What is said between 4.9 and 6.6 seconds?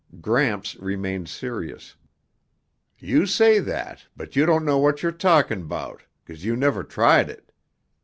you're talking 'bout 'cause you